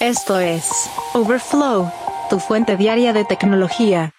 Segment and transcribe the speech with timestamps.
[0.00, 1.92] Esto es Overflow,
[2.30, 4.14] tu fuente diaria de tecnología.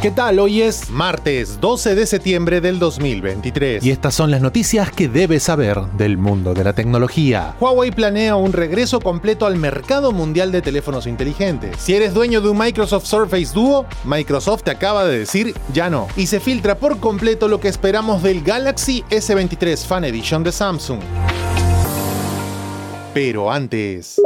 [0.00, 0.38] ¿Qué tal?
[0.38, 5.42] Hoy es martes 12 de septiembre del 2023 y estas son las noticias que debes
[5.42, 7.56] saber del mundo de la tecnología.
[7.58, 11.78] Huawei planea un regreso completo al mercado mundial de teléfonos inteligentes.
[11.80, 16.06] Si eres dueño de un Microsoft Surface Duo, Microsoft te acaba de decir ya no.
[16.16, 21.00] Y se filtra por completo lo que esperamos del Galaxy S23 Fan Edition de Samsung.
[23.14, 24.20] Pero antes...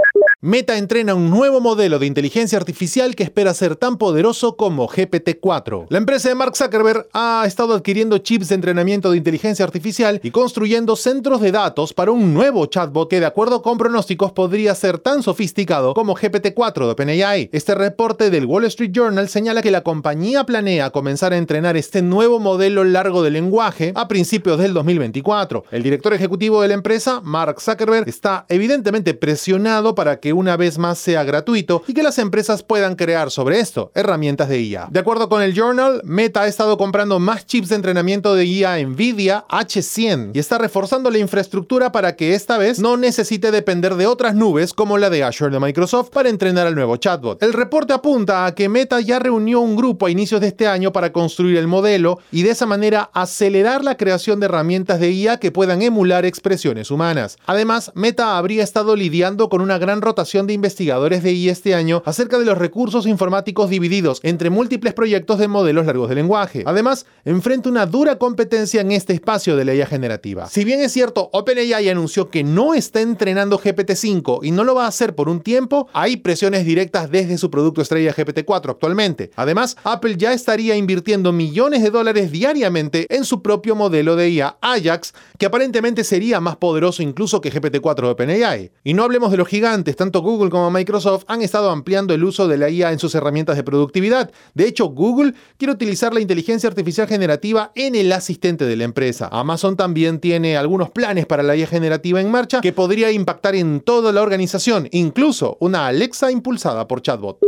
[0.45, 5.86] Meta entrena un nuevo modelo de inteligencia artificial que espera ser tan poderoso como GPT-4.
[5.89, 10.32] La empresa de Mark Zuckerberg ha estado adquiriendo chips de entrenamiento de inteligencia artificial y
[10.32, 14.99] construyendo centros de datos para un nuevo chatbot que de acuerdo con pronósticos podría ser
[14.99, 17.50] tan sofisticado como GPT-4 de OpenAI.
[17.52, 22.02] Este reporte del Wall Street Journal señala que la compañía planea comenzar a entrenar este
[22.02, 25.66] nuevo modelo largo de lenguaje a principios del 2024.
[25.71, 30.79] El director ejecutivo de la empresa, Mark Zuckerberg, está evidentemente presionado para que una vez
[30.79, 34.89] más sea gratuito y que las empresas puedan crear sobre esto herramientas de IA.
[34.91, 38.84] De acuerdo con el Journal, Meta ha estado comprando más chips de entrenamiento de IA
[38.86, 44.06] Nvidia H100 y está reforzando la infraestructura para que esta vez no necesite depender de
[44.06, 47.42] otras nubes como la de Azure de Microsoft para entrenar al nuevo chatbot.
[47.42, 50.92] El reporte apunta a que Meta ya reunió un grupo a inicios de este año
[50.92, 55.39] para construir el modelo y de esa manera acelerar la creación de herramientas de IA
[55.39, 57.36] que puedan emular expresiones humanas.
[57.46, 62.00] Además, Meta habría estado lidiando con una gran rotación de investigadores de IA este año
[62.06, 66.62] acerca de los recursos informáticos divididos entre múltiples proyectos de modelos largos de lenguaje.
[66.64, 70.46] Además, enfrenta una dura competencia en este espacio de la IA generativa.
[70.48, 74.84] Si bien es cierto, OpenAI anunció que no está entrenando GPT-5 y no lo va
[74.84, 79.32] a hacer por un tiempo, hay presiones directas desde su producto estrella GPT-4 actualmente.
[79.34, 84.56] Además, Apple ya estaría invirtiendo millones de dólares diariamente en su propio modelo de IA
[84.60, 88.72] Ajax, que aparentemente sería más poderoso incluso que GPT-4 de OpenAI.
[88.84, 92.48] Y no hablemos de los gigantes, tanto Google como Microsoft han estado ampliando el uso
[92.48, 94.30] de la IA en sus herramientas de productividad.
[94.55, 99.28] De hecho, Google quiere utilizar la inteligencia artificial generativa en el asistente de la empresa.
[99.33, 103.80] Amazon también tiene algunos planes para la IA generativa en marcha que podría impactar en
[103.80, 107.39] toda la organización, incluso una Alexa impulsada por chatbot.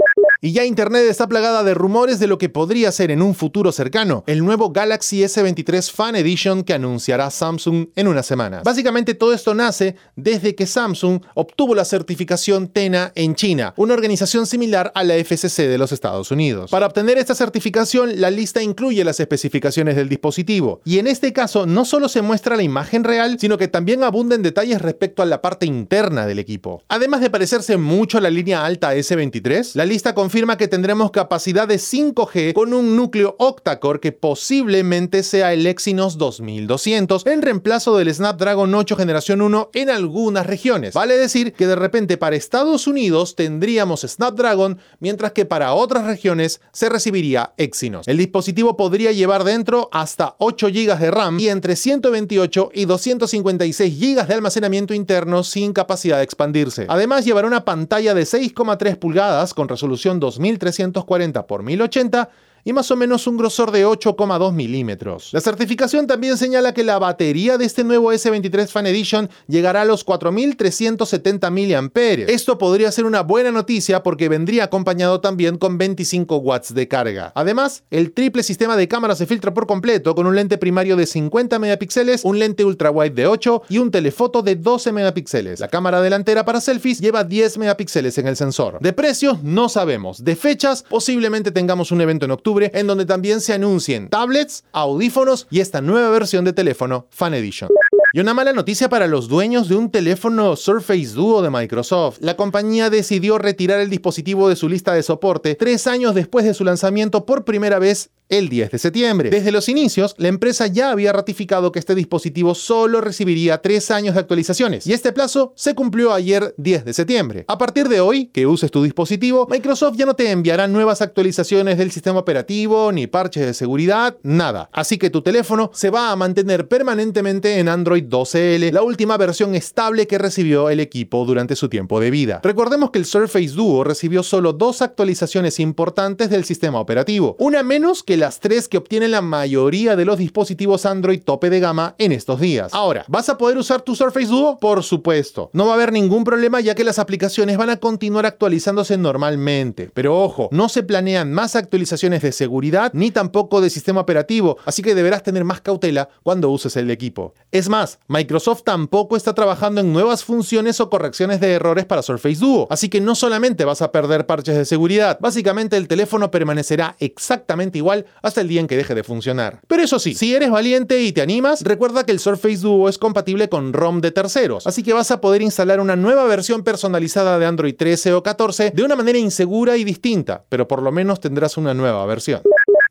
[0.45, 3.73] Y ya Internet está plagada de rumores de lo que podría ser en un futuro
[3.73, 8.63] cercano el nuevo Galaxy S23 Fan Edition que anunciará Samsung en unas semanas.
[8.63, 14.45] Básicamente todo esto nace desde que Samsung obtuvo la certificación TENA en China, una organización
[14.47, 16.71] similar a la FCC de los Estados Unidos.
[16.71, 21.65] Para obtener esta certificación, la lista incluye las especificaciones del dispositivo, y en este caso
[21.65, 25.25] no solo se muestra la imagen real, sino que también abunda en detalles respecto a
[25.25, 26.83] la parte interna del equipo.
[26.89, 31.13] Además de parecerse mucho a la línea alta S23, la lista confirma confirma que tendremos
[31.13, 37.97] capacidad de 5G con un núcleo octa-core que posiblemente sea el Exynos 2200 en reemplazo
[37.97, 40.93] del Snapdragon 8 generación 1 en algunas regiones.
[40.93, 46.61] Vale decir que de repente para Estados Unidos tendríamos Snapdragon, mientras que para otras regiones
[46.73, 48.09] se recibiría Exynos.
[48.09, 54.01] El dispositivo podría llevar dentro hasta 8 GB de RAM y entre 128 y 256
[54.01, 56.87] GB de almacenamiento interno sin capacidad de expandirse.
[56.89, 62.29] Además llevará una pantalla de 6,3 pulgadas con resolución 2340 x 1080
[62.65, 65.31] y más o menos un grosor de 8,2 milímetros.
[65.33, 69.85] La certificación también señala que la batería de este nuevo S23 Fan Edition llegará a
[69.85, 72.25] los 4370 mAh.
[72.29, 77.33] Esto podría ser una buena noticia porque vendría acompañado también con 25 watts de carga.
[77.35, 81.07] Además, el triple sistema de cámara se filtra por completo con un lente primario de
[81.07, 85.61] 50 megapíxeles, un lente ultra wide de 8 y un telefoto de 12 megapíxeles.
[85.61, 88.79] La cámara delantera para selfies lleva 10 megapíxeles en el sensor.
[88.81, 90.25] De precios no sabemos.
[90.25, 95.47] De fechas posiblemente tengamos un evento en octubre en donde también se anuncien tablets, audífonos
[95.51, 97.71] y esta nueva versión de teléfono Fan Edition.
[98.15, 102.19] Y una mala noticia para los dueños de un teléfono Surface Duo de Microsoft.
[102.21, 106.55] La compañía decidió retirar el dispositivo de su lista de soporte tres años después de
[106.55, 109.31] su lanzamiento por primera vez el 10 de septiembre.
[109.31, 114.15] Desde los inicios, la empresa ya había ratificado que este dispositivo solo recibiría tres años
[114.15, 117.45] de actualizaciones y este plazo se cumplió ayer 10 de septiembre.
[117.49, 121.79] A partir de hoy, que uses tu dispositivo, Microsoft ya no te enviará nuevas actualizaciones
[121.79, 124.71] del sistema operativo, ni parches de seguridad, nada.
[124.73, 129.55] Así que tu teléfono se va a mantener permanentemente en Android 12L, la última versión
[129.55, 132.41] estable que recibió el equipo durante su tiempo de vida.
[132.43, 138.03] Recordemos que el Surface Duo recibió solo dos actualizaciones importantes del sistema operativo, una menos
[138.03, 142.13] que las tres que obtienen la mayoría de los dispositivos Android tope de gama en
[142.13, 142.73] estos días.
[142.75, 144.59] Ahora, ¿vas a poder usar tu Surface Duo?
[144.59, 145.51] Por supuesto.
[145.53, 149.91] No va a haber ningún problema ya que las aplicaciones van a continuar actualizándose normalmente.
[149.93, 154.83] Pero ojo, no se planean más actualizaciones de seguridad ni tampoco de sistema operativo, así
[154.83, 157.35] que deberás tener más cautela cuando uses el equipo.
[157.51, 162.41] Es más, Microsoft tampoco está trabajando en nuevas funciones o correcciones de errores para Surface
[162.41, 166.97] Duo, así que no solamente vas a perder parches de seguridad, básicamente el teléfono permanecerá
[166.99, 169.61] exactamente igual hasta el día en que deje de funcionar.
[169.67, 172.99] Pero eso sí, si eres valiente y te animas, recuerda que el Surface Duo es
[172.99, 177.39] compatible con ROM de terceros, así que vas a poder instalar una nueva versión personalizada
[177.39, 181.21] de Android 13 o 14 de una manera insegura y distinta, pero por lo menos
[181.21, 182.43] tendrás una nueva versión.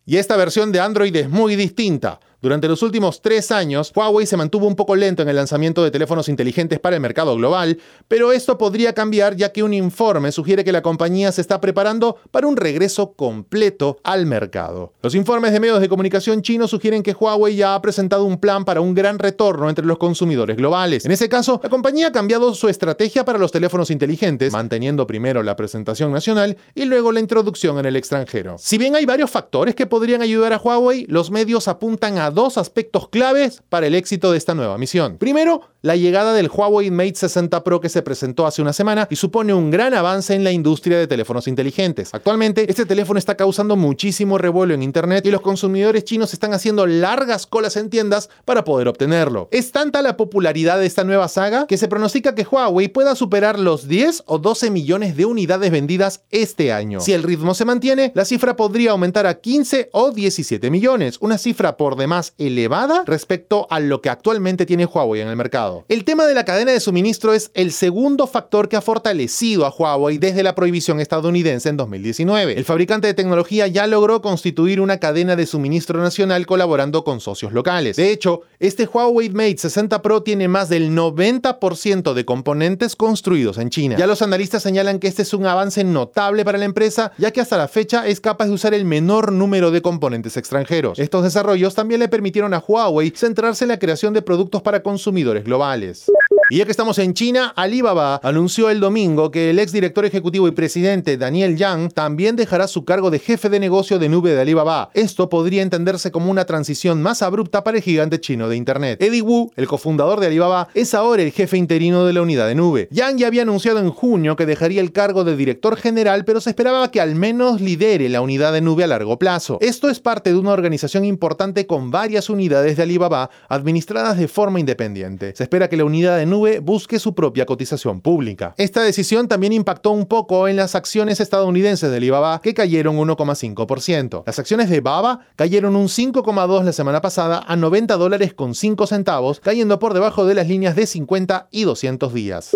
[0.06, 2.20] Y esta versión de Android es muy distinta.
[2.44, 5.92] Durante los últimos tres años, Huawei se mantuvo un poco lento en el lanzamiento de
[5.92, 7.80] teléfonos inteligentes para el mercado global,
[8.10, 12.18] pero esto podría cambiar ya que un informe sugiere que la compañía se está preparando
[12.32, 14.92] para un regreso completo al mercado.
[15.02, 18.66] Los informes de medios de comunicación chinos sugieren que Huawei ya ha presentado un plan
[18.66, 21.06] para un gran retorno entre los consumidores globales.
[21.06, 25.44] En ese caso, la compañía ha cambiado su estrategia para los teléfonos inteligentes, manteniendo primero
[25.44, 28.58] la presentación nacional y luego la introducción en el extranjero.
[28.60, 32.58] Si bien hay varios factores que podrían ayudar a Huawei, los medios apuntan a dos
[32.58, 35.18] aspectos claves para el éxito de esta nueva misión.
[35.18, 39.18] Primero, la llegada del Huawei Mate 60 Pro que se presentó hace una semana y
[39.18, 42.14] supone un gran avance en la industria de teléfonos inteligentes.
[42.14, 46.88] Actualmente, este teléfono está causando muchísimo revuelo en Internet y los consumidores chinos están haciendo
[46.88, 49.50] largas colas en tiendas para poder obtenerlo.
[49.52, 53.60] Es tanta la popularidad de esta nueva saga que se pronostica que Huawei pueda superar
[53.60, 57.02] los 10 o 12 millones de unidades vendidas este año.
[57.02, 61.38] Si el ritmo se mantiene, la cifra podría aumentar a 15 o 17 millones, una
[61.38, 65.86] cifra por demás elevada respecto a lo que actualmente tiene Huawei en el mercado.
[65.90, 69.70] El tema de la cadena de suministro es el segundo factor que ha fortalecido a
[69.70, 72.58] Huawei desde la prohibición estadounidense en 2019.
[72.58, 77.54] El fabricante de tecnología ya logró constituir una cadena de suministro nacional colaborando con socios
[77.54, 77.98] locales.
[77.98, 83.70] De hecho, este Huawei Mate 60 Pro tiene más del 90% de componentes construidos en
[83.70, 83.96] China.
[83.98, 87.42] Ya los analistas señalan que este es un avance notable para la empresa, ya que
[87.42, 91.00] hasta la fecha es capaz de usar el menor número de componentes extranjeros.
[91.00, 95.44] Estos desarrollos también le permitieron a Huawei centrarse en la creación de productos para consumidores
[95.44, 96.06] globales.
[96.50, 100.52] Y ya que estamos en China, Alibaba anunció el domingo que el exdirector ejecutivo y
[100.52, 104.90] presidente Daniel Yang también dejará su cargo de jefe de negocio de nube de Alibaba.
[104.94, 109.02] Esto podría entenderse como una transición más abrupta para el gigante chino de Internet.
[109.02, 112.56] Eddie Wu, el cofundador de Alibaba, es ahora el jefe interino de la unidad de
[112.56, 112.90] nube.
[112.92, 116.50] Yang ya había anunciado en junio que dejaría el cargo de director general, pero se
[116.50, 119.60] esperaba que al menos lidere la unidad de nube a largo plazo.
[119.62, 124.60] Esto es parte de una organización importante con varias unidades de Alibaba administradas de forma
[124.60, 125.34] independiente.
[125.38, 128.54] Se espera que la unidad de nube busque su propia cotización pública.
[128.58, 134.24] Esta decisión también impactó un poco en las acciones estadounidenses de Alibaba, que cayeron 1,5%.
[134.26, 138.88] Las acciones de Baba cayeron un 5,2% la semana pasada a 90 dólares con 5
[138.88, 142.56] centavos, cayendo por debajo de las líneas de 50 y 200 días.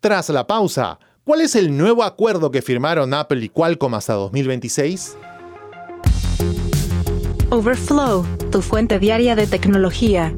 [0.00, 5.16] Tras la pausa, ¿cuál es el nuevo acuerdo que firmaron Apple y Qualcomm hasta 2026?
[7.50, 10.34] Overflow, tu fuente diaria de tecnología.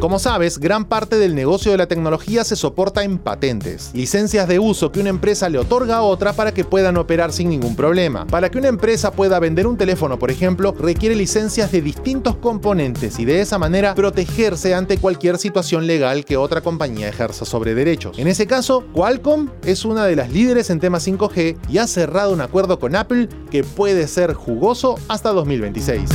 [0.00, 4.58] Como sabes, gran parte del negocio de la tecnología se soporta en patentes, licencias de
[4.58, 8.26] uso que una empresa le otorga a otra para que puedan operar sin ningún problema.
[8.26, 13.18] Para que una empresa pueda vender un teléfono, por ejemplo, requiere licencias de distintos componentes
[13.18, 18.18] y de esa manera protegerse ante cualquier situación legal que otra compañía ejerza sobre derechos.
[18.18, 22.32] En ese caso, Qualcomm es una de las líderes en temas 5G y ha cerrado
[22.32, 26.10] un acuerdo con Apple que puede ser jugoso hasta 2026.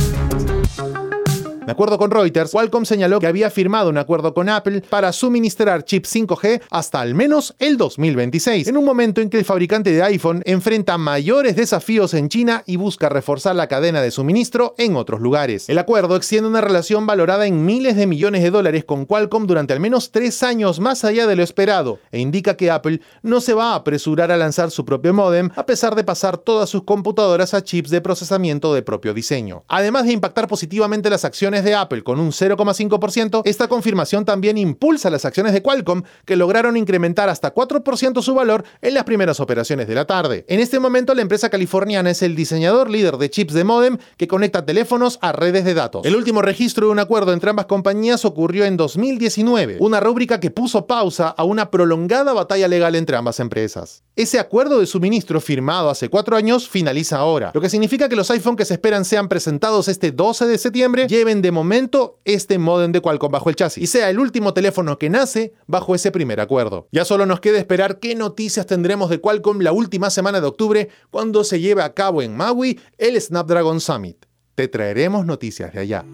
[1.64, 5.84] De acuerdo con Reuters, Qualcomm señaló que había firmado un acuerdo con Apple para suministrar
[5.84, 10.02] chips 5G hasta al menos el 2026, en un momento en que el fabricante de
[10.02, 15.20] iPhone enfrenta mayores desafíos en China y busca reforzar la cadena de suministro en otros
[15.20, 15.68] lugares.
[15.68, 19.72] El acuerdo extiende una relación valorada en miles de millones de dólares con Qualcomm durante
[19.72, 23.54] al menos tres años más allá de lo esperado, e indica que Apple no se
[23.54, 27.54] va a apresurar a lanzar su propio modem a pesar de pasar todas sus computadoras
[27.54, 29.62] a chips de procesamiento de propio diseño.
[29.68, 35.10] Además de impactar positivamente las acciones de Apple con un 0,5%, esta confirmación también impulsa
[35.10, 39.86] las acciones de Qualcomm, que lograron incrementar hasta 4% su valor en las primeras operaciones
[39.86, 40.46] de la tarde.
[40.48, 44.28] En este momento, la empresa californiana es el diseñador líder de chips de modem que
[44.28, 46.06] conecta teléfonos a redes de datos.
[46.06, 50.50] El último registro de un acuerdo entre ambas compañías ocurrió en 2019, una rúbrica que
[50.50, 54.04] puso pausa a una prolongada batalla legal entre ambas empresas.
[54.16, 58.30] Ese acuerdo de suministro firmado hace cuatro años finaliza ahora, lo que significa que los
[58.30, 62.92] iPhone que se esperan sean presentados este 12 de septiembre lleven de momento este modem
[62.92, 66.40] de Qualcomm bajo el chasis y sea el último teléfono que nace bajo ese primer
[66.40, 66.88] acuerdo.
[66.92, 70.88] Ya solo nos queda esperar qué noticias tendremos de Qualcomm la última semana de octubre
[71.10, 74.24] cuando se lleve a cabo en Maui el Snapdragon Summit.
[74.54, 76.04] Te traeremos noticias de allá.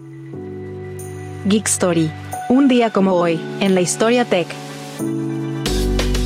[1.45, 2.11] Geek Story.
[2.49, 4.47] Un día como hoy, en la historia tech.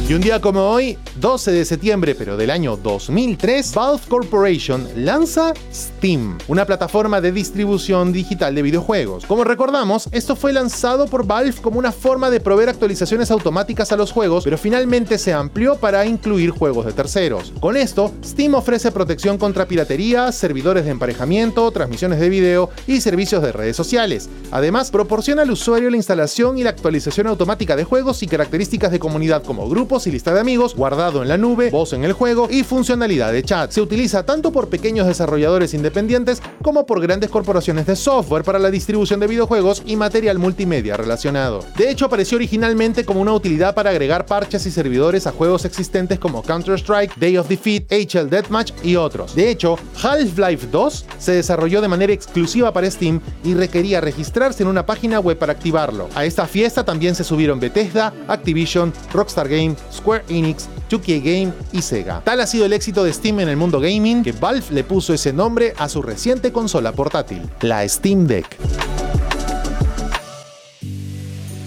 [0.07, 5.53] Y un día como hoy, 12 de septiembre, pero del año 2003, Valve Corporation lanza
[5.74, 9.25] Steam, una plataforma de distribución digital de videojuegos.
[9.25, 13.96] Como recordamos, esto fue lanzado por Valve como una forma de proveer actualizaciones automáticas a
[13.96, 17.53] los juegos, pero finalmente se amplió para incluir juegos de terceros.
[17.62, 23.42] Con esto, Steam ofrece protección contra piratería, servidores de emparejamiento, transmisiones de video y servicios
[23.42, 24.30] de redes sociales.
[24.51, 29.00] Además, proporciona al usuario la instalación y la actualización automática de juegos y características de
[29.00, 32.48] comunidad como grupos y lista de amigos, guardado en la nube, voz en el juego
[32.50, 33.72] y funcionalidad de chat.
[33.72, 38.72] Se utiliza tanto por pequeños desarrolladores independientes como por grandes corporaciones de software para la
[38.72, 41.63] distribución de videojuegos y material multimedia relacionado.
[41.77, 46.20] De hecho, apareció originalmente como una utilidad para agregar parches y servidores a juegos existentes
[46.20, 49.36] como Counter-Strike, Day of Defeat, HL Deathmatch y otros.
[49.36, 54.70] De hecho, Half-Life 2 se desarrolló de manera exclusiva para Steam y requería registrarse en
[54.70, 56.10] una página web para activarlo.
[56.15, 60.67] A esta fiesta también se subieron Bethesda, Activision, Rockstar Game, Square Enix,
[61.03, 62.22] 2K Game y Sega.
[62.24, 65.13] Tal ha sido el éxito de Steam en el mundo gaming que Valve le puso
[65.13, 68.57] ese nombre a su reciente consola portátil, la Steam Deck.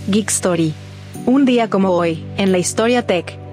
[0.09, 0.73] Geek Story.
[1.27, 3.46] Un día como hoy, en la historia tech.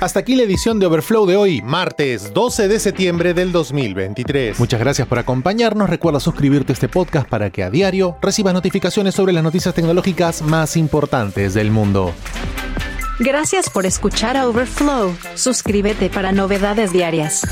[0.00, 4.58] Hasta aquí la edición de Overflow de hoy, martes 12 de septiembre del 2023.
[4.58, 5.90] Muchas gracias por acompañarnos.
[5.90, 10.40] Recuerda suscribirte a este podcast para que a diario recibas notificaciones sobre las noticias tecnológicas
[10.40, 12.14] más importantes del mundo.
[13.18, 15.14] Gracias por escuchar a Overflow.
[15.34, 17.42] Suscríbete para novedades diarias.